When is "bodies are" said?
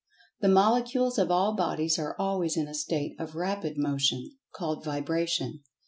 1.55-2.15